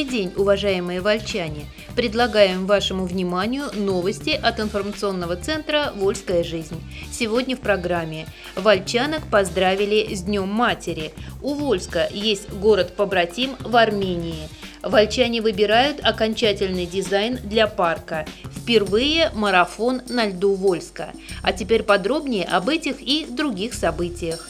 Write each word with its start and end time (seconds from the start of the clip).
Добрый 0.00 0.18
день, 0.18 0.32
уважаемые 0.34 1.02
вольчане! 1.02 1.66
Предлагаем 1.94 2.64
вашему 2.64 3.04
вниманию 3.04 3.64
новости 3.74 4.30
от 4.30 4.58
информационного 4.58 5.36
центра 5.36 5.92
«Вольская 5.94 6.42
жизнь». 6.42 6.82
Сегодня 7.12 7.54
в 7.54 7.60
программе 7.60 8.24
«Вольчанок 8.56 9.20
поздравили 9.30 10.14
с 10.14 10.22
Днем 10.22 10.48
Матери». 10.48 11.12
У 11.42 11.52
Вольска 11.52 12.08
есть 12.10 12.50
город-побратим 12.50 13.56
в 13.60 13.76
Армении. 13.76 14.48
Вольчане 14.82 15.42
выбирают 15.42 16.00
окончательный 16.02 16.86
дизайн 16.86 17.38
для 17.44 17.66
парка. 17.66 18.24
Впервые 18.56 19.30
марафон 19.34 20.00
на 20.08 20.28
льду 20.28 20.54
Вольска. 20.54 21.10
А 21.42 21.52
теперь 21.52 21.82
подробнее 21.82 22.46
об 22.46 22.70
этих 22.70 23.02
и 23.02 23.26
других 23.26 23.74
событиях 23.74 24.48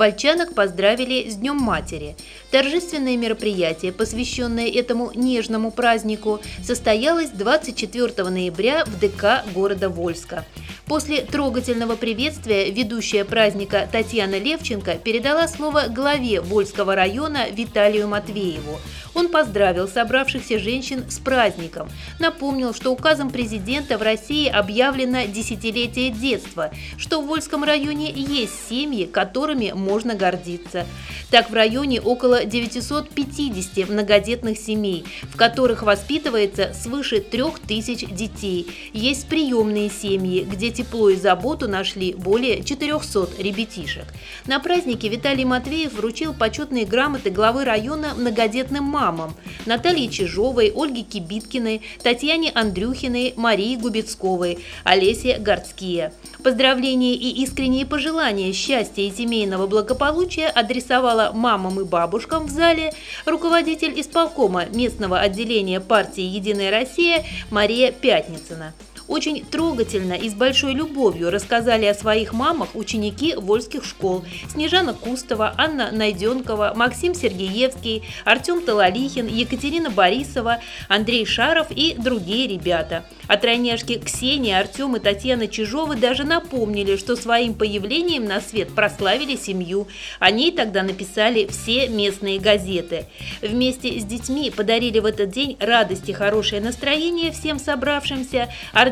Вольчанок 0.00 0.54
поздравили 0.54 1.28
с 1.28 1.36
Днем 1.36 1.56
Матери. 1.56 2.16
Торжественное 2.50 3.16
мероприятие, 3.16 3.92
посвященное 3.92 4.68
этому 4.68 5.12
нежному 5.14 5.70
празднику, 5.70 6.40
состоялось 6.64 7.30
24 7.30 8.28
ноября 8.28 8.84
в 8.84 8.98
ДК 8.98 9.44
города 9.54 9.88
Вольска. 9.88 10.44
После 10.86 11.22
трогательного 11.22 11.94
приветствия 11.94 12.68
ведущая 12.72 13.24
праздника 13.24 13.88
Татьяна 13.90 14.40
Левченко 14.40 14.94
передала 14.94 15.46
слово 15.46 15.84
главе 15.88 16.40
Вольского 16.40 16.96
района 16.96 17.48
Виталию 17.50 18.08
Матвееву– 18.08 18.80
он 19.14 19.28
поздравил 19.28 19.88
собравшихся 19.88 20.58
женщин 20.58 21.04
с 21.10 21.18
праздником, 21.18 21.88
напомнил, 22.18 22.72
что 22.72 22.92
указом 22.92 23.30
президента 23.30 23.98
в 23.98 24.02
России 24.02 24.48
объявлено 24.48 25.24
десятилетие 25.26 26.10
детства, 26.10 26.70
что 26.96 27.20
в 27.20 27.26
Вольском 27.26 27.64
районе 27.64 28.10
есть 28.10 28.68
семьи, 28.68 29.06
которыми 29.06 29.72
можно 29.74 30.14
гордиться. 30.14 30.86
Так 31.30 31.50
в 31.50 31.54
районе 31.54 32.00
около 32.00 32.39
950 32.44 33.88
многодетных 33.88 34.58
семей, 34.58 35.04
в 35.22 35.36
которых 35.36 35.82
воспитывается 35.82 36.72
свыше 36.74 37.20
3000 37.20 38.06
детей. 38.06 38.66
Есть 38.92 39.28
приемные 39.28 39.90
семьи, 39.90 40.42
где 40.42 40.70
тепло 40.70 41.10
и 41.10 41.16
заботу 41.16 41.68
нашли 41.68 42.14
более 42.14 42.62
400 42.62 43.42
ребятишек. 43.42 44.04
На 44.46 44.60
празднике 44.60 45.08
Виталий 45.08 45.44
Матвеев 45.44 45.92
вручил 45.92 46.34
почетные 46.34 46.86
грамоты 46.86 47.30
главы 47.30 47.64
района 47.64 48.14
многодетным 48.14 48.84
мамам, 48.84 49.34
Наталье 49.66 50.08
Чижовой, 50.08 50.72
Ольге 50.74 51.02
Кибиткиной, 51.02 51.82
Татьяне 52.02 52.50
Андрюхиной, 52.54 53.34
Марии 53.36 53.76
Губецковой, 53.76 54.58
Олесе 54.84 55.38
Гордские. 55.38 56.12
Поздравления 56.42 57.14
и 57.14 57.42
искренние 57.42 57.84
пожелания 57.84 58.52
счастья 58.52 59.02
и 59.02 59.10
семейного 59.10 59.66
благополучия 59.66 60.46
адресовала 60.46 61.32
мамам 61.34 61.80
и 61.80 61.84
бабушкам 61.84 62.46
в 62.46 62.50
зале 62.50 62.92
руководитель 63.26 64.00
исполкома 64.00 64.64
местного 64.66 65.18
отделения 65.18 65.80
партии 65.80 66.22
«Единая 66.22 66.70
Россия» 66.70 67.24
Мария 67.50 67.92
Пятницына. 67.92 68.72
Очень 69.10 69.44
трогательно 69.44 70.12
и 70.12 70.30
с 70.30 70.34
большой 70.34 70.72
любовью 70.72 71.32
рассказали 71.32 71.84
о 71.86 71.94
своих 71.94 72.32
мамах 72.32 72.76
ученики 72.76 73.34
вольских 73.34 73.84
школ 73.84 74.24
Снежана 74.48 74.94
Кустова, 74.94 75.52
Анна 75.58 75.90
Найденкова, 75.90 76.74
Максим 76.76 77.16
Сергеевский, 77.16 78.04
Артем 78.24 78.60
Талалихин, 78.60 79.26
Екатерина 79.26 79.90
Борисова, 79.90 80.58
Андрей 80.86 81.26
Шаров 81.26 81.72
и 81.72 81.96
другие 81.98 82.46
ребята. 82.46 83.04
А 83.26 83.36
тройняшки 83.36 83.98
Ксения, 83.98 84.60
Артем 84.60 84.94
и 84.94 85.00
Татьяна 85.00 85.48
Чижовы 85.48 85.96
даже 85.96 86.22
напомнили, 86.22 86.96
что 86.96 87.16
своим 87.16 87.54
появлением 87.54 88.26
на 88.26 88.40
свет 88.40 88.72
прославили 88.76 89.34
семью. 89.34 89.88
О 90.20 90.30
ней 90.30 90.52
тогда 90.52 90.84
написали 90.84 91.48
все 91.48 91.88
местные 91.88 92.38
газеты. 92.38 93.06
Вместе 93.42 93.98
с 93.98 94.04
детьми 94.04 94.52
подарили 94.52 95.00
в 95.00 95.04
этот 95.04 95.30
день 95.30 95.56
радость 95.58 96.08
и 96.08 96.12
хорошее 96.12 96.62
настроение 96.62 97.32
всем 97.32 97.58
собравшимся 97.58 98.48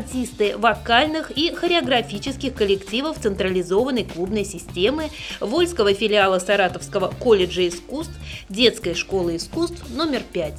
артисты 0.08 0.56
вокальных 0.56 1.30
и 1.30 1.52
хореографических 1.54 2.54
коллективов 2.54 3.18
централизованной 3.18 4.04
клубной 4.04 4.44
системы, 4.44 5.10
Вольского 5.38 5.92
филиала 5.92 6.38
Саратовского 6.38 7.12
колледжа 7.20 7.68
искусств, 7.68 8.14
детской 8.48 8.94
школы 8.94 9.36
искусств 9.36 9.84
номер 9.90 10.22
5. 10.32 10.54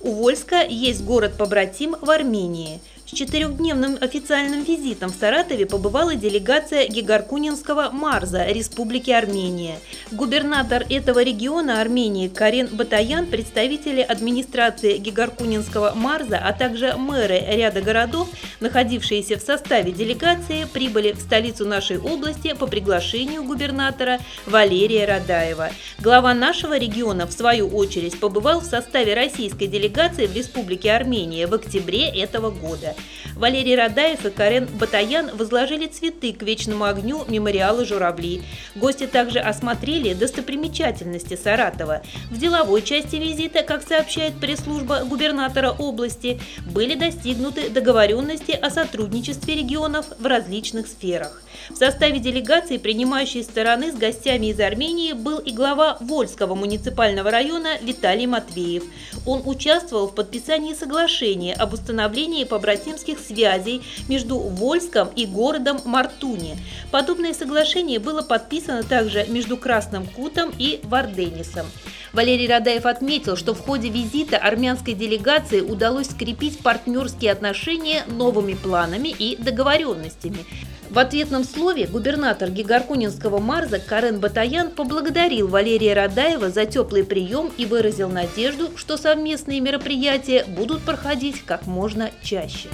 У 0.00 0.10
Вольска 0.12 0.62
есть 0.62 1.02
город-побратим 1.04 1.96
в 2.00 2.10
Армении– 2.10 2.80
с 3.12 3.14
четырехдневным 3.14 3.98
официальным 4.00 4.64
визитом 4.64 5.10
в 5.10 5.14
Саратове 5.14 5.66
побывала 5.66 6.14
делегация 6.14 6.88
Гигаркунинского 6.88 7.90
Марза 7.92 8.46
Республики 8.46 9.10
Армения. 9.10 9.78
Губернатор 10.10 10.86
этого 10.88 11.22
региона 11.22 11.82
Армении 11.82 12.28
Карен 12.28 12.68
Батаян, 12.72 13.26
представители 13.26 14.00
администрации 14.00 14.96
Гигаркунинского 14.96 15.92
Марза, 15.94 16.38
а 16.38 16.54
также 16.54 16.94
мэры 16.96 17.38
ряда 17.38 17.82
городов, 17.82 18.30
находившиеся 18.60 19.38
в 19.38 19.42
составе 19.42 19.92
делегации, 19.92 20.66
прибыли 20.72 21.12
в 21.12 21.20
столицу 21.20 21.66
нашей 21.66 21.98
области 21.98 22.54
по 22.54 22.66
приглашению 22.66 23.44
губернатора 23.44 24.20
Валерия 24.46 25.04
Радаева. 25.04 25.68
Глава 25.98 26.32
нашего 26.32 26.78
региона, 26.78 27.26
в 27.26 27.32
свою 27.32 27.68
очередь, 27.68 28.18
побывал 28.18 28.60
в 28.60 28.64
составе 28.64 29.12
российской 29.12 29.66
делегации 29.66 30.26
в 30.26 30.34
Республике 30.34 30.92
Армения 30.92 31.46
в 31.46 31.52
октябре 31.52 32.08
этого 32.08 32.50
года. 32.50 32.94
Валерий 33.36 33.76
Радаев 33.76 34.24
и 34.24 34.30
Карен 34.30 34.66
Батаян 34.66 35.30
возложили 35.34 35.86
цветы 35.86 36.32
к 36.32 36.42
вечному 36.42 36.84
огню 36.84 37.24
мемориала 37.28 37.84
«Журавли». 37.84 38.42
Гости 38.74 39.06
также 39.06 39.38
осмотрели 39.38 40.14
достопримечательности 40.14 41.36
Саратова. 41.36 42.02
В 42.30 42.38
деловой 42.38 42.82
части 42.82 43.16
визита, 43.16 43.62
как 43.62 43.82
сообщает 43.82 44.34
пресс-служба 44.34 45.04
губернатора 45.04 45.70
области, 45.70 46.40
были 46.66 46.94
достигнуты 46.94 47.68
договоренности 47.68 48.52
о 48.52 48.70
сотрудничестве 48.70 49.56
регионов 49.56 50.06
в 50.18 50.26
различных 50.26 50.86
сферах. 50.86 51.41
В 51.70 51.76
составе 51.76 52.18
делегации, 52.18 52.78
принимающей 52.78 53.42
стороны 53.42 53.92
с 53.92 53.94
гостями 53.94 54.46
из 54.46 54.60
Армении, 54.60 55.12
был 55.12 55.38
и 55.38 55.52
глава 55.52 55.96
Вольского 56.00 56.54
муниципального 56.54 57.30
района 57.30 57.78
Виталий 57.80 58.26
Матвеев. 58.26 58.84
Он 59.26 59.42
участвовал 59.44 60.08
в 60.08 60.14
подписании 60.14 60.74
соглашения 60.74 61.54
об 61.54 61.72
установлении 61.72 62.44
побратимских 62.44 63.18
связей 63.18 63.82
между 64.08 64.38
Вольском 64.38 65.08
и 65.16 65.26
городом 65.26 65.80
Мартуни. 65.84 66.56
Подобное 66.90 67.34
соглашение 67.34 67.98
было 67.98 68.22
подписано 68.22 68.82
также 68.82 69.26
между 69.28 69.56
Красным 69.56 70.06
Кутом 70.06 70.52
и 70.58 70.80
Варденисом. 70.84 71.66
Валерий 72.12 72.46
Радаев 72.46 72.84
отметил, 72.84 73.36
что 73.36 73.54
в 73.54 73.60
ходе 73.60 73.88
визита 73.88 74.36
армянской 74.36 74.94
делегации 74.94 75.60
удалось 75.60 76.10
скрепить 76.10 76.58
партнерские 76.58 77.32
отношения 77.32 78.04
новыми 78.06 78.54
планами 78.54 79.08
и 79.08 79.36
договоренностями. 79.36 80.44
В 80.90 80.98
ответном 80.98 81.44
слове 81.44 81.86
губернатор 81.86 82.50
Гигаркунинского 82.50 83.38
Марза 83.38 83.78
Карен 83.78 84.20
Батаян 84.20 84.70
поблагодарил 84.70 85.48
Валерия 85.48 85.94
Радаева 85.94 86.50
за 86.50 86.66
теплый 86.66 87.02
прием 87.02 87.50
и 87.56 87.64
выразил 87.64 88.10
надежду, 88.10 88.68
что 88.76 88.98
совместные 88.98 89.60
мероприятия 89.60 90.44
будут 90.44 90.82
проходить 90.82 91.42
как 91.46 91.66
можно 91.66 92.10
чаще. 92.22 92.68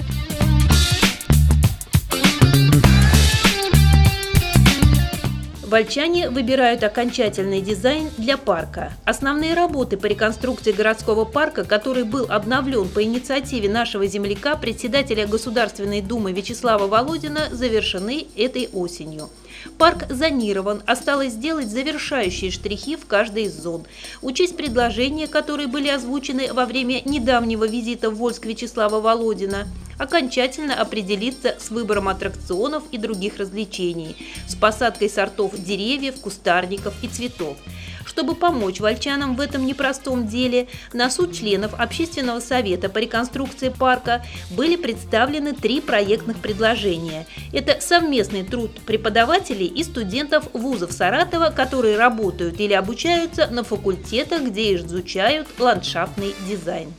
Вольчане 5.69 6.31
выбирают 6.31 6.83
окончательный 6.83 7.61
дизайн 7.61 8.09
для 8.17 8.37
парка. 8.37 8.93
Основные 9.05 9.53
работы 9.53 9.97
по 9.97 10.07
реконструкции 10.07 10.71
городского 10.71 11.25
парка, 11.25 11.63
который 11.63 12.05
был 12.05 12.25
обновлен 12.27 12.89
по 12.89 13.03
инициативе 13.03 13.69
нашего 13.69 14.07
земляка, 14.07 14.55
председателя 14.55 15.27
Государственной 15.27 16.01
Думы 16.01 16.31
Вячеслава 16.31 16.87
Володина, 16.87 17.49
завершены 17.51 18.25
этой 18.35 18.67
осенью. 18.73 19.29
Парк 19.77 20.05
зонирован, 20.09 20.81
осталось 20.85 21.33
сделать 21.33 21.69
завершающие 21.69 22.51
штрихи 22.51 22.95
в 22.95 23.05
каждой 23.05 23.43
из 23.43 23.53
зон. 23.53 23.85
Учесть 24.21 24.57
предложения, 24.57 25.27
которые 25.27 25.67
были 25.67 25.87
озвучены 25.87 26.53
во 26.53 26.65
время 26.65 27.01
недавнего 27.05 27.67
визита 27.67 28.09
в 28.09 28.15
Вольск 28.15 28.45
Вячеслава 28.45 28.99
Володина– 28.99 29.67
окончательно 29.99 30.81
определиться 30.81 31.55
с 31.59 31.69
выбором 31.69 32.07
аттракционов 32.07 32.83
и 32.91 32.97
других 32.97 33.37
развлечений, 33.37 34.15
с 34.47 34.55
посадкой 34.55 35.09
сортов 35.09 35.55
деревьев, 35.57 36.19
кустарников 36.21 36.95
и 37.03 37.07
цветов. 37.07 37.57
Чтобы 38.05 38.35
помочь 38.35 38.79
вольчанам 38.79 39.35
в 39.35 39.41
этом 39.41 39.65
непростом 39.65 40.27
деле, 40.27 40.67
на 40.93 41.09
суд 41.09 41.33
членов 41.33 41.73
Общественного 41.79 42.39
совета 42.39 42.89
по 42.89 42.97
реконструкции 42.97 43.69
парка 43.69 44.25
были 44.49 44.75
представлены 44.75 45.53
три 45.53 45.81
проектных 45.81 46.39
предложения. 46.39 47.25
Это 47.53 47.81
совместный 47.81 48.43
труд 48.43 48.71
преподавателей 48.85 49.67
и 49.67 49.83
студентов 49.83 50.47
вузов 50.53 50.91
Саратова, 50.91 51.49
которые 51.49 51.97
работают 51.97 52.59
или 52.59 52.73
обучаются 52.73 53.47
на 53.47 53.63
факультетах, 53.63 54.43
где 54.43 54.75
изучают 54.75 55.47
ландшафтный 55.59 56.35
дизайн. 56.47 56.93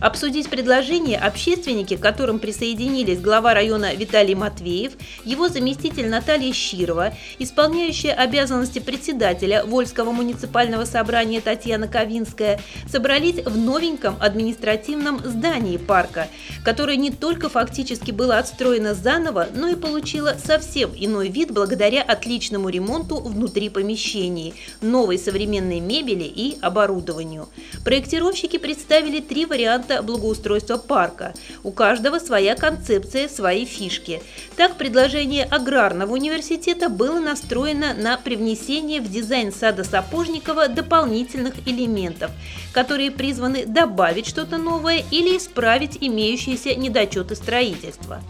Обсудить 0.00 0.50
предложение 0.50 1.16
общественники, 1.16 1.96
к 1.96 2.00
которым 2.00 2.40
присоединились 2.40 3.20
глава 3.20 3.54
района 3.54 3.94
Виталий 3.94 4.34
Матвеев, 4.34 4.94
его 5.24 5.48
заместитель 5.48 6.08
Наталья 6.08 6.52
Щирова, 6.52 7.14
исполняющая 7.38 8.12
обязанности 8.12 8.80
председателя 8.80 9.64
Вольского 9.64 10.10
муниципального 10.10 10.86
собрания 10.86 11.40
Татьяна 11.40 11.86
Ковинская, 11.86 12.60
собрались 12.88 13.44
в 13.44 13.56
новеньком 13.56 14.16
административном 14.20 15.20
здании 15.20 15.76
парка, 15.76 16.26
которое 16.64 16.96
не 16.96 17.12
только 17.12 17.48
фактически 17.48 18.10
было 18.10 18.38
отстроено 18.38 18.94
заново, 18.94 19.48
но 19.54 19.68
и 19.68 19.76
получило 19.76 20.34
совсем 20.44 20.90
иной 20.96 21.28
вид 21.28 21.52
благодаря 21.52 22.02
отличному 22.02 22.70
ремонту 22.70 23.20
внутри 23.20 23.68
помещений, 23.68 24.54
новой 24.80 25.18
современной 25.18 25.78
мебели 25.78 26.24
и 26.24 26.58
оборудованию. 26.60 27.48
Проектировщики 27.84 28.58
представили 28.58 29.20
три 29.20 29.46
варианта 29.46 29.71
проекта 29.72 30.02
благоустройства 30.02 30.76
парка. 30.76 31.34
У 31.62 31.70
каждого 31.70 32.18
своя 32.18 32.54
концепция, 32.54 33.28
свои 33.28 33.64
фишки. 33.64 34.22
Так, 34.56 34.76
предложение 34.76 35.44
Аграрного 35.44 36.12
университета 36.12 36.88
было 36.88 37.20
настроено 37.20 37.94
на 37.94 38.16
привнесение 38.16 39.00
в 39.00 39.10
дизайн 39.10 39.52
сада 39.52 39.84
Сапожникова 39.84 40.68
дополнительных 40.68 41.54
элементов, 41.66 42.30
которые 42.72 43.10
призваны 43.10 43.64
добавить 43.66 44.26
что-то 44.26 44.58
новое 44.58 45.04
или 45.10 45.36
исправить 45.36 45.98
имеющиеся 46.00 46.74
недочеты 46.74 47.34
строительства. 47.34 48.20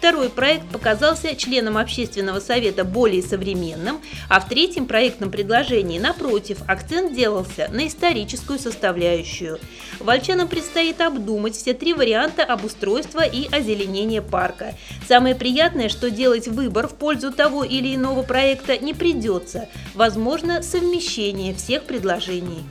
Второй 0.00 0.30
проект 0.30 0.66
показался 0.70 1.36
членам 1.36 1.76
общественного 1.76 2.40
совета 2.40 2.84
более 2.84 3.22
современным, 3.22 4.00
а 4.30 4.40
в 4.40 4.48
третьем 4.48 4.86
проектном 4.86 5.30
предложении, 5.30 5.98
напротив, 5.98 6.60
акцент 6.66 7.14
делался 7.14 7.68
на 7.70 7.86
историческую 7.86 8.58
составляющую. 8.58 9.58
Вольчанам 9.98 10.48
предстоит 10.48 11.02
обдумать 11.02 11.54
все 11.54 11.74
три 11.74 11.92
варианта 11.92 12.44
обустройства 12.44 13.20
и 13.20 13.46
озеленения 13.54 14.22
парка. 14.22 14.74
Самое 15.06 15.34
приятное, 15.34 15.90
что 15.90 16.10
делать 16.10 16.48
выбор 16.48 16.88
в 16.88 16.94
пользу 16.94 17.30
того 17.30 17.62
или 17.62 17.94
иного 17.94 18.22
проекта 18.22 18.78
не 18.78 18.94
придется. 18.94 19.68
Возможно 19.92 20.62
совмещение 20.62 21.54
всех 21.54 21.82
предложений. 21.82 22.64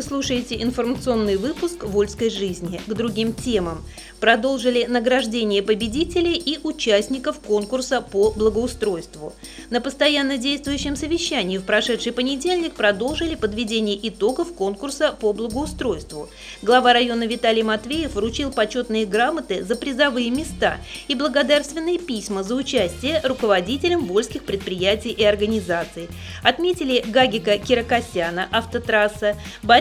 Вы 0.00 0.04
слушаете 0.04 0.62
информационный 0.62 1.36
выпуск 1.36 1.84
«Вольской 1.84 2.30
жизни» 2.30 2.80
к 2.86 2.94
другим 2.94 3.34
темам 3.34 3.84
продолжили 4.20 4.84
награждение 4.84 5.62
победителей 5.62 6.34
и 6.34 6.58
участников 6.62 7.40
конкурса 7.40 8.00
по 8.02 8.30
благоустройству. 8.30 9.32
На 9.70 9.80
постоянно 9.80 10.36
действующем 10.36 10.94
совещании 10.94 11.58
в 11.58 11.64
прошедший 11.64 12.12
понедельник 12.12 12.74
продолжили 12.74 13.34
подведение 13.34 13.98
итогов 14.08 14.54
конкурса 14.54 15.16
по 15.18 15.32
благоустройству. 15.32 16.28
Глава 16.62 16.92
района 16.92 17.26
Виталий 17.26 17.62
Матвеев 17.62 18.14
вручил 18.14 18.52
почетные 18.52 19.06
грамоты 19.06 19.64
за 19.64 19.74
призовые 19.74 20.30
места 20.30 20.76
и 21.08 21.14
благодарственные 21.14 21.98
письма 21.98 22.42
за 22.42 22.54
участие 22.54 23.20
руководителям 23.24 24.04
вольских 24.04 24.44
предприятий 24.44 25.10
и 25.10 25.24
организаций. 25.24 26.08
Отметили 26.42 27.02
Гагика 27.06 27.56
Кирокосяна, 27.58 28.48
Автотрасса, 28.50 29.36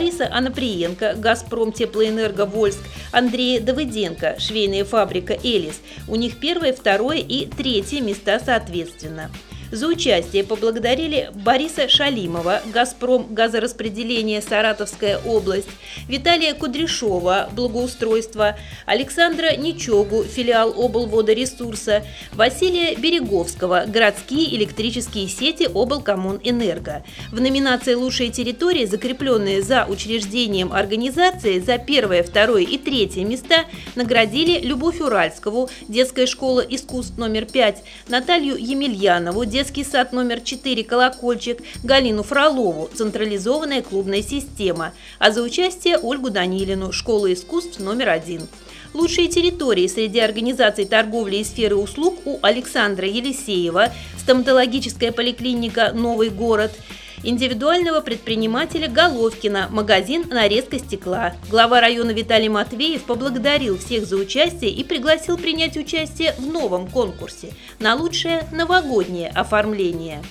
Бориса 0.09 0.27
Анаприенко, 0.31 1.13
Газпром 1.17 1.71
Теплоэнерго 1.71 2.45
Вольск, 2.47 2.79
Андрея 3.11 3.61
Давыденко, 3.61 4.37
швейная 4.39 4.83
фабрика 4.83 5.37
«Элис». 5.43 5.81
У 6.07 6.15
них 6.15 6.39
первое, 6.39 6.73
второе 6.73 7.17
и 7.17 7.45
третье 7.45 8.01
места 8.01 8.39
соответственно. 8.43 9.29
За 9.71 9.87
участие 9.87 10.43
поблагодарили 10.43 11.29
Бориса 11.35 11.87
Шалимова, 11.87 12.61
«Газпром» 12.73 13.27
газораспределение 13.29 14.41
Саратовская 14.41 15.19
область, 15.19 15.69
Виталия 16.07 16.55
Кудряшова, 16.55 17.49
благоустройство, 17.55 18.57
Александра 18.87 19.55
Ничогу, 19.55 20.23
филиал 20.23 20.73
облводоресурса, 20.75 22.03
Василия 22.33 22.95
Береговского, 22.95 23.83
городские 23.85 24.55
электрические 24.55 25.27
сети 25.27 25.65
облкоммунэнерго. 25.65 27.03
В 27.31 27.39
номинации 27.39 27.93
«Лучшие 27.93 28.31
территории», 28.31 28.85
закрепленные 28.85 29.61
за 29.61 29.85
учреждением 29.85 30.73
организации, 30.73 31.59
за 31.59 31.77
первое, 31.77 32.23
второе 32.23 32.63
и 32.63 32.79
третье 32.79 33.23
места 33.23 33.65
наградили 33.95 34.59
Любовь 34.61 34.99
Уральскову, 34.99 35.69
детская 35.87 36.25
школа 36.25 36.61
искусств 36.61 37.17
номер 37.19 37.45
5, 37.45 37.83
Наталью 38.07 38.55
Емельянову, 38.57 39.45
детский 39.59 39.83
сад 39.83 40.13
номер 40.13 40.39
4 40.39 40.85
«Колокольчик», 40.85 41.59
Галину 41.83 42.23
Фролову, 42.23 42.89
централизованная 42.95 43.81
клубная 43.81 44.21
система, 44.21 44.93
а 45.19 45.31
за 45.31 45.43
участие 45.43 45.97
Ольгу 45.97 46.29
Данилину, 46.29 46.93
школа 46.93 47.33
искусств 47.33 47.77
номер 47.81 48.07
1. 48.07 48.47
Лучшие 48.93 49.27
территории 49.27 49.85
среди 49.87 50.21
организаций 50.21 50.85
торговли 50.85 51.35
и 51.35 51.43
сферы 51.43 51.75
услуг 51.75 52.21
у 52.23 52.39
Александра 52.41 53.05
Елисеева, 53.05 53.91
стоматологическая 54.17 55.11
поликлиника 55.11 55.91
«Новый 55.93 56.29
город», 56.29 56.71
индивидуального 57.23 58.01
предпринимателя 58.01 58.87
Головкина, 58.87 59.67
магазин 59.71 60.25
«Нарезка 60.29 60.79
стекла». 60.79 61.33
Глава 61.49 61.81
района 61.81 62.11
Виталий 62.11 62.49
Матвеев 62.49 63.03
поблагодарил 63.03 63.77
всех 63.77 64.05
за 64.05 64.15
участие 64.17 64.71
и 64.71 64.83
пригласил 64.83 65.37
принять 65.37 65.77
участие 65.77 66.33
в 66.37 66.45
новом 66.45 66.87
конкурсе 66.87 67.53
на 67.79 67.95
лучшее 67.95 68.47
новогоднее 68.51 69.29
оформление. 69.29 70.21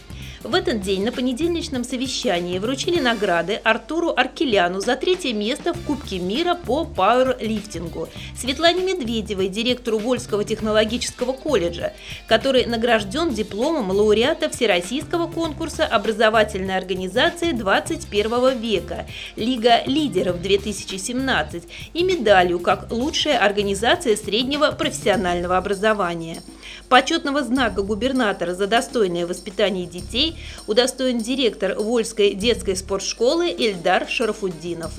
В 0.49 0.55
этот 0.55 0.81
день 0.81 1.05
на 1.05 1.12
понедельничном 1.12 1.85
совещании 1.85 2.59
вручили 2.59 2.99
награды 2.99 3.61
Артуру 3.65 4.15
Аркеляну 4.17 4.81
за 4.81 4.97
третье 4.97 5.35
место 5.35 5.75
в 5.75 5.83
Кубке 5.85 6.19
мира 6.19 6.55
по 6.55 6.87
пауэрлифтингу, 6.87 8.09
Светлане 8.35 8.83
Медведевой, 8.83 9.49
директору 9.49 9.99
Вольского 9.99 10.45
технологического 10.45 11.35
колледжа, 11.35 11.93
который 12.27 12.65
награжден 12.65 13.35
дипломом 13.35 13.91
лауреата 13.91 14.49
Всероссийского 14.49 15.31
конкурса 15.31 15.85
образовательной 15.85 16.79
организации 16.79 17.53
21 17.53 18.59
века 18.59 19.07
«Лига 19.37 19.83
лидеров 19.85 20.37
2017» 20.37 21.64
и 21.93 22.02
медалью 22.02 22.59
как 22.59 22.90
лучшая 22.90 23.37
организация 23.37 24.17
среднего 24.17 24.71
профессионального 24.71 25.59
образования. 25.59 26.40
Почетного 26.88 27.42
знака 27.42 27.83
губернатора 27.83 28.54
за 28.54 28.66
достойное 28.66 29.26
воспитание 29.26 29.85
детей 29.85 30.38
удостоен 30.66 31.18
директор 31.18 31.75
Вольской 31.78 32.33
детской 32.33 32.76
спортшколы 32.76 33.50
Ильдар 33.50 34.09
Шарафуддинов. 34.09 34.92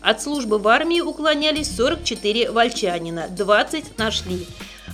От 0.00 0.20
службы 0.20 0.58
в 0.58 0.68
армии 0.68 1.00
уклонялись 1.00 1.74
44 1.74 2.50
вольчанина, 2.50 3.28
20 3.30 3.96
нашли. 3.96 4.46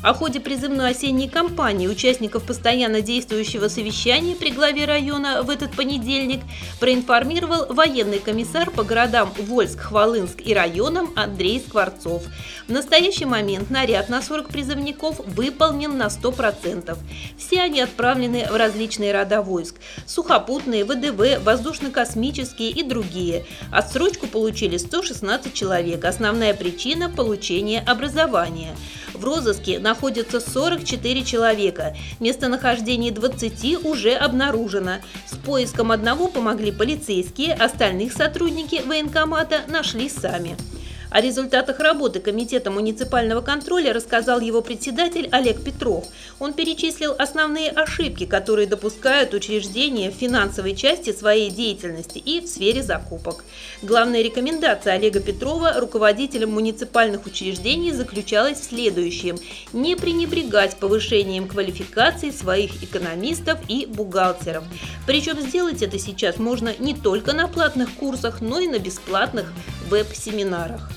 О 0.03 0.15
ходе 0.15 0.41
призывной 0.41 0.93
осенней 0.93 1.29
кампании 1.29 1.87
участников 1.87 2.45
постоянно 2.45 3.03
действующего 3.03 3.69
совещания 3.69 4.35
при 4.35 4.51
главе 4.51 4.87
района 4.87 5.43
в 5.43 5.51
этот 5.51 5.73
понедельник 5.73 6.41
проинформировал 6.79 7.67
военный 7.69 8.19
комиссар 8.19 8.71
по 8.71 8.83
городам 8.83 9.31
Вольск, 9.37 9.79
Хвалынск 9.79 10.41
и 10.43 10.55
районам 10.55 11.13
Андрей 11.17 11.61
Скворцов. 11.61 12.23
В 12.67 12.73
настоящий 12.73 13.27
момент 13.27 13.69
наряд 13.69 14.09
на 14.09 14.23
40 14.23 14.49
призывников 14.49 15.21
выполнен 15.27 15.99
на 15.99 16.07
100%. 16.07 16.97
Все 17.37 17.61
они 17.61 17.83
отправлены 17.83 18.47
в 18.51 18.57
различные 18.57 19.13
рода 19.13 19.43
войск– 19.43 19.75
сухопутные, 20.07 20.87
ВДВ, 20.87 21.45
воздушно-космические 21.45 22.71
и 22.71 22.83
другие. 22.83 23.45
Отсрочку 23.71 24.27
получили 24.29 24.79
116 24.79 25.53
человек. 25.53 26.07
Основная 26.07 26.55
причина– 26.55 27.11
получения 27.15 27.81
образования. 27.87 28.75
В 29.21 29.25
розыске 29.25 29.79
находится 29.79 30.41
44 30.41 31.25
человека. 31.25 31.95
Местонахождение 32.21 33.13
20 33.13 33.85
уже 33.85 34.15
обнаружено. 34.15 34.93
С 35.27 35.37
поиском 35.37 35.93
одного 35.93 36.29
помогли 36.29 36.73
полицейские, 36.73 37.53
остальных 37.53 38.15
сотрудники 38.15 38.81
военкомата 38.83 39.61
нашли 39.69 40.09
сами. 40.09 40.57
О 41.11 41.21
результатах 41.21 41.81
работы 41.81 42.21
Комитета 42.21 42.71
муниципального 42.71 43.41
контроля 43.41 43.93
рассказал 43.93 44.39
его 44.39 44.63
председатель 44.63 45.29
Олег 45.33 45.61
Петров. 45.65 46.07
Он 46.39 46.53
перечислил 46.53 47.17
основные 47.19 47.71
ошибки, 47.71 48.27
которые 48.27 48.69
допускают 48.69 49.35
учреждения 49.35 50.13
в 50.13 50.15
финансовой 50.15 50.77
части 50.77 51.13
своей 51.13 51.51
деятельности 51.51 52.19
и 52.19 52.41
в 52.41 52.47
сфере 52.47 52.85
закупок. 52.85 53.45
Главная 53.83 54.23
рекомендация 54.23 54.95
Олега 54.95 55.19
Петрова 55.19 55.81
руководителям 55.81 56.53
муниципальных 56.53 57.27
учреждений 57.27 57.91
заключалась 57.91 58.61
в 58.61 58.65
следующем– 58.65 59.37
не 59.73 59.97
пренебрегать 59.97 60.77
повышением 60.77 61.49
квалификации 61.49 62.31
своих 62.31 62.85
экономистов 62.85 63.59
и 63.67 63.85
бухгалтеров. 63.85 64.63
Причем 65.09 65.41
сделать 65.41 65.83
это 65.83 65.99
сейчас 65.99 66.37
можно 66.39 66.73
не 66.79 66.95
только 66.95 67.33
на 67.33 67.49
платных 67.49 67.93
курсах, 67.95 68.41
но 68.41 68.61
и 68.61 68.69
на 68.69 68.79
бесплатных 68.79 69.53
веб-семинарах. 69.89 70.89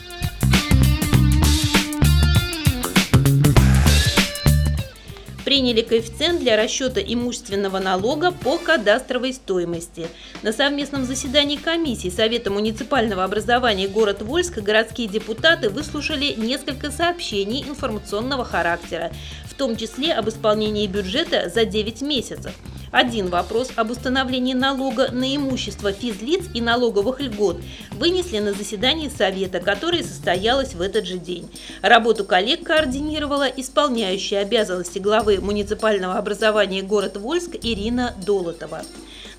Приняли 5.54 5.84
коэффициент 5.84 6.40
для 6.40 6.58
расчета 6.58 7.00
имущественного 7.00 7.78
налога 7.78 8.32
по 8.32 8.58
кадастровой 8.58 9.34
стоимости. 9.34 10.08
На 10.42 10.52
совместном 10.52 11.06
заседании 11.06 11.58
комиссии 11.58 12.10
Совета 12.10 12.50
муниципального 12.50 13.24
образования 13.24 13.88
город 13.88 14.24
Вольск 14.24 14.58
городские 14.58 15.08
депутаты 15.08 15.70
выслушали 15.70 16.34
несколько 16.36 16.90
сообщений 16.90 17.62
информационного 17.62 18.44
характера, 18.44 19.12
в 19.48 19.54
том 19.54 19.76
числе 19.76 20.14
об 20.14 20.28
исполнении 20.28 20.88
бюджета 20.88 21.52
за 21.54 21.66
9 21.66 22.02
месяцев– 22.02 22.52
один 22.94 23.28
вопрос 23.28 23.72
об 23.76 23.90
установлении 23.90 24.54
налога 24.54 25.12
на 25.12 25.36
имущество 25.36 25.92
физлиц 25.92 26.44
и 26.54 26.62
налоговых 26.62 27.20
льгот 27.20 27.60
вынесли 27.92 28.38
на 28.38 28.54
заседании 28.54 29.10
Совета, 29.10 29.60
которое 29.60 30.04
состоялось 30.04 30.76
в 30.76 30.82
этот 30.82 31.06
же 31.08 31.18
день. 31.18 31.50
Работу 31.82 32.24
коллег 32.24 32.64
координировала 32.64 33.48
исполняющая 33.48 34.42
обязанности 34.42 35.00
главы 35.00 35.40
муниципального 35.42 36.20
образования 36.20 36.84
город 36.84 37.18
Вольск 37.18 37.56
Ирина 37.64 38.14
Долотова. 38.24 38.84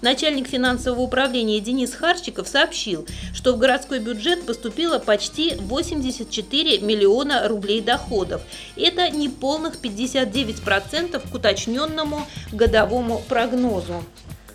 Начальник 0.02 0.48
финансового 0.48 1.00
управления 1.00 1.60
Денис 1.60 1.94
Харчиков 1.94 2.48
сообщил, 2.48 3.06
что 3.34 3.54
в 3.54 3.58
городской 3.58 3.98
бюджет 3.98 4.44
поступило 4.46 4.98
почти 4.98 5.54
84 5.56 6.80
миллиона 6.80 7.48
рублей 7.48 7.80
доходов. 7.80 8.42
Это 8.76 9.10
неполных 9.10 9.76
59% 9.76 11.30
к 11.30 11.34
уточненному 11.34 12.26
годовому 12.52 13.22
прогнозу 13.28 14.04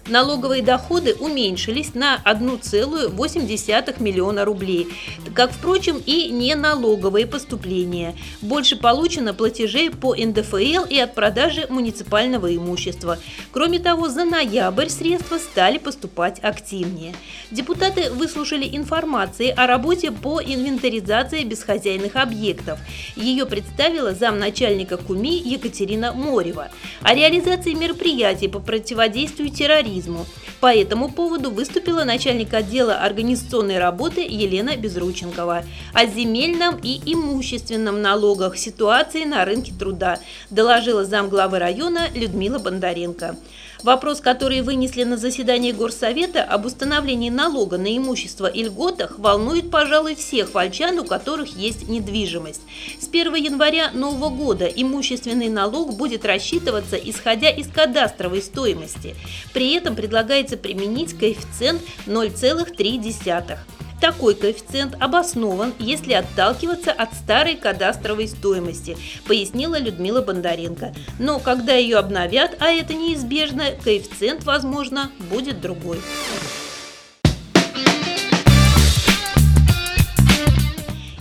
налоговые 0.09 0.63
доходы 0.63 1.13
уменьшились 1.13 1.93
на 1.93 2.21
1,8 2.25 4.01
миллиона 4.01 4.45
рублей, 4.45 4.87
как, 5.33 5.51
впрочем, 5.51 6.01
и 6.05 6.29
не 6.29 6.55
налоговые 6.55 7.27
поступления. 7.27 8.15
Больше 8.41 8.75
получено 8.75 9.33
платежей 9.33 9.91
по 9.91 10.15
НДФЛ 10.15 10.85
и 10.89 10.97
от 10.97 11.13
продажи 11.15 11.67
муниципального 11.69 12.55
имущества. 12.55 13.17
Кроме 13.51 13.79
того, 13.79 14.09
за 14.09 14.25
ноябрь 14.25 14.89
средства 14.89 15.37
стали 15.37 15.77
поступать 15.77 16.39
активнее. 16.41 17.13
Депутаты 17.51 18.11
выслушали 18.11 18.67
информации 18.75 19.49
о 19.49 19.67
работе 19.67 20.11
по 20.11 20.41
инвентаризации 20.41 21.43
бесхозяйных 21.43 22.15
объектов. 22.15 22.79
Ее 23.15 23.45
представила 23.45 24.13
замначальника 24.13 24.97
КУМИ 24.97 25.37
Екатерина 25.45 26.13
Морева. 26.13 26.69
О 27.01 27.13
реализации 27.13 27.73
мероприятий 27.73 28.47
по 28.47 28.59
противодействию 28.59 29.49
терроризму 29.49 29.98
туризму. 29.99 30.25
По 30.59 30.73
этому 30.73 31.09
поводу 31.09 31.51
выступила 31.51 32.03
начальник 32.03 32.53
отдела 32.53 32.95
организационной 32.95 33.79
работы 33.79 34.21
Елена 34.21 34.75
Безрученкова. 34.75 35.63
О 35.93 36.05
земельном 36.05 36.79
и 36.81 36.99
имущественном 37.05 38.01
налогах 38.01 38.57
ситуации 38.57 39.23
на 39.25 39.45
рынке 39.45 39.73
труда 39.77 40.19
доложила 40.49 41.05
замглавы 41.05 41.59
района 41.59 42.07
Людмила 42.13 42.59
Бондаренко. 42.59 43.37
Вопрос, 43.83 44.19
который 44.19 44.61
вынесли 44.61 45.03
на 45.03 45.15
заседание 45.15 45.71
Горсовета 45.71 46.43
об 46.43 46.65
установлении 46.65 47.29
налога 47.29 47.77
на 47.77 47.95
имущество 47.95 48.47
и 48.47 48.63
льготах, 48.63 49.17
волнует, 49.17 49.71
пожалуй, 49.71 50.15
всех 50.15 50.53
вольчан, 50.53 50.99
у 50.99 51.05
которых 51.05 51.55
есть 51.55 51.87
недвижимость. 51.87 52.61
С 52.99 53.07
1 53.07 53.35
января 53.35 53.91
нового 53.91 54.29
года 54.29 54.65
имущественный 54.65 55.49
налог 55.49 55.95
будет 55.95 56.25
рассчитываться, 56.25 56.97
исходя 56.97 57.49
из 57.49 57.67
кадастровой 57.67 58.41
стоимости. 58.41 59.15
При 59.53 59.73
этом 59.73 59.95
предлагается 59.95 60.57
применить 60.57 61.17
коэффициент 61.17 61.81
0,3. 62.05 63.78
Такой 63.99 64.33
коэффициент 64.33 64.95
обоснован, 65.01 65.73
если 65.77 66.13
отталкиваться 66.13 66.93
от 66.93 67.13
старой 67.13 67.55
кадастровой 67.55 68.29
стоимости, 68.29 68.97
пояснила 69.27 69.77
Людмила 69.77 70.21
Бондаренко. 70.21 70.93
Но 71.19 71.39
когда 71.39 71.73
ее 71.73 71.97
обновят, 71.97 72.55
а 72.61 72.69
это 72.69 72.93
неизбежно, 72.93 73.65
коэффициент, 73.83 74.45
возможно, 74.45 75.11
будет 75.29 75.59
другой. 75.59 75.99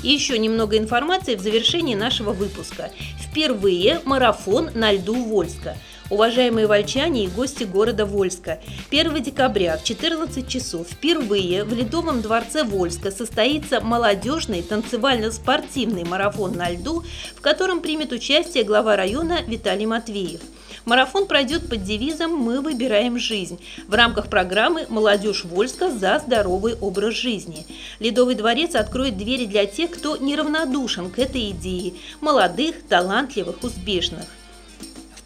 Еще 0.05 0.39
немного 0.39 0.79
информации 0.79 1.35
в 1.35 1.41
завершении 1.41 1.97
нашего 1.97 2.31
выпуска. 2.31 2.93
Впервые 3.21 4.01
марафон 4.05 4.71
на 4.75 4.93
льду 4.93 5.17
Вольска– 5.25 5.77
Уважаемые 6.11 6.67
вольчане 6.67 7.25
и 7.25 7.29
гости 7.29 7.65
города 7.65 8.07
Вольска, 8.07 8.61
1 8.91 9.23
декабря 9.23 9.77
в 9.77 9.85
14 9.85 10.49
часов 10.49 10.87
впервые 10.89 11.65
в 11.65 11.75
Ледовом 11.75 12.23
дворце 12.23 12.65
Вольска 12.65 13.11
состоится 13.11 13.83
молодежный 13.83 14.63
танцевально-спортивный 14.63 16.05
марафон 16.05 16.55
на 16.55 16.71
льду, 16.71 17.05
в 17.37 17.43
котором 17.43 17.83
примет 17.83 18.13
участие 18.13 18.65
глава 18.65 18.97
района 18.97 19.43
Виталий 19.47 19.85
Матвеев. 19.85 20.41
Марафон 20.87 21.27
пройдет 21.27 21.69
под 21.69 21.85
девизом 21.85 22.35
«Мы 22.35 22.63
выбираем 22.63 23.19
жизнь» 23.19 23.61
в 23.87 23.93
рамках 23.93 24.31
программы 24.31 24.87
«Молодежь 24.89 25.45
Вольска 25.45 25.91
за 25.91 26.23
здоровый 26.25 26.75
образ 26.77 27.13
жизни». 27.17 27.67
Ледовый 28.01 28.35
дворец 28.35 28.75
откроет 28.75 29.19
двери 29.19 29.45
для 29.45 29.67
тех, 29.67 29.91
кто 29.91 30.17
неравнодушен 30.17 31.11
к 31.11 31.19
этой 31.19 31.51
идее– 31.51 31.93
молодых, 32.23 32.77
талантливых, 32.89 33.63
успешных 33.63 34.25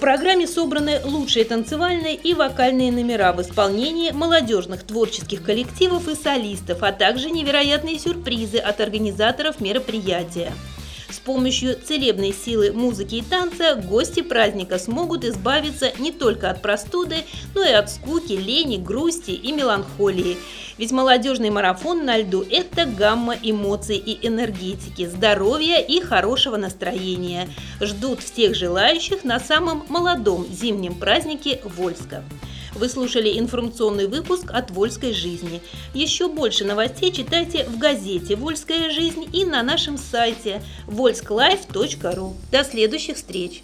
программе 0.02 0.48
собраны 0.48 1.00
лучшие 1.04 1.44
танцевальные 1.44 2.16
и 2.16 2.34
вокальные 2.34 2.90
номера 2.90 3.32
в 3.32 3.40
исполнении 3.40 4.10
молодежных 4.10 4.82
творческих 4.82 5.44
коллективов 5.44 6.08
и 6.08 6.16
солистов, 6.16 6.82
а 6.82 6.90
также 6.90 7.30
невероятные 7.30 8.00
сюрпризы 8.00 8.58
от 8.58 8.80
организаторов 8.80 9.60
мероприятия. 9.60 10.52
Помощью 11.24 11.76
целебной 11.76 12.32
силы 12.32 12.72
музыки 12.72 13.14
и 13.16 13.22
танца 13.22 13.76
гости 13.76 14.22
праздника 14.22 14.76
смогут 14.78 15.24
избавиться 15.24 15.92
не 16.00 16.10
только 16.10 16.50
от 16.50 16.60
простуды, 16.60 17.18
но 17.54 17.62
и 17.62 17.70
от 17.70 17.90
скуки, 17.90 18.32
лени, 18.32 18.76
грусти 18.76 19.30
и 19.30 19.52
меланхолии. 19.52 20.36
Ведь 20.78 20.90
молодежный 20.90 21.50
марафон 21.50 22.04
на 22.04 22.18
льду– 22.18 22.44
это 22.50 22.86
гамма 22.86 23.36
эмоций 23.40 23.98
и 23.98 24.26
энергетики, 24.26 25.06
здоровья 25.06 25.78
и 25.78 26.00
хорошего 26.00 26.56
настроения. 26.56 27.48
Ждут 27.80 28.20
всех 28.20 28.56
желающих 28.56 29.22
на 29.22 29.38
самом 29.38 29.84
молодом 29.88 30.44
зимнем 30.50 30.94
празднике 30.94 31.60
Вольска. 31.62 32.24
Вы 32.74 32.88
слушали 32.88 33.38
информационный 33.38 34.06
выпуск 34.06 34.50
от 34.50 34.70
«Вольской 34.70 35.12
жизни». 35.12 35.60
Еще 35.92 36.28
больше 36.28 36.64
новостей 36.64 37.12
читайте 37.12 37.64
в 37.64 37.78
газете 37.78 38.34
«Вольская 38.36 38.90
жизнь» 38.90 39.28
и 39.32 39.44
на 39.44 39.62
нашем 39.62 39.98
сайте 39.98 40.62
volsklife.ru. 40.86 42.34
До 42.50 42.64
следующих 42.64 43.16
встреч! 43.16 43.62